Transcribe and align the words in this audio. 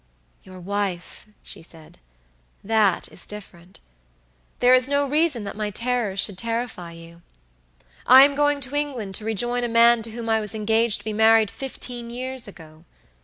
"Your 0.41 0.59
wife," 0.59 1.27
she 1.43 1.61
said; 1.61 1.99
"that 2.63 3.07
is 3.09 3.27
different. 3.27 3.79
There 4.57 4.73
is 4.73 4.87
no 4.87 5.05
reason 5.05 5.43
that 5.43 5.55
my 5.55 5.69
terrors 5.69 6.19
should 6.19 6.39
terrify 6.39 6.93
you. 6.93 7.21
I 8.07 8.23
am 8.23 8.33
going 8.33 8.61
to 8.61 8.75
England 8.75 9.13
to 9.13 9.25
rejoin 9.25 9.63
a 9.63 9.67
man 9.69 10.01
to 10.01 10.09
whom 10.09 10.27
I 10.27 10.39
was 10.39 10.55
engaged 10.55 11.01
to 11.01 11.05
be 11.05 11.13
married 11.13 11.51
fifteen 11.51 12.09
years 12.09 12.47
ago. 12.47 12.83